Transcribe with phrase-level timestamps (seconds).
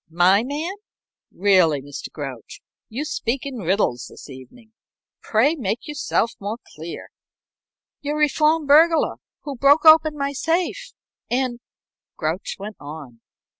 [0.09, 0.73] "My man?
[1.31, 2.11] Really, Mr.
[2.11, 2.59] Grouch,
[2.89, 4.73] you speak in riddles this evening.
[5.21, 7.09] Pray make yourself more clear."
[8.01, 10.93] "Your reformed burglar, who broke open my safe,
[11.29, 11.59] and"
[12.17, 13.21] Grouch went on.